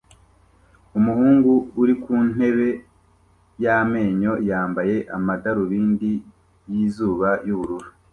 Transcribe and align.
umuhungu 0.97 1.51
uri 1.81 1.93
ku 2.03 2.13
ntebe 2.31 2.69
y 3.63 3.65
amenyo 3.79 4.33
yambaye 4.49 4.95
amadarubindi 5.17 6.11
yizuba 6.71 7.29
yubururu 7.47 7.89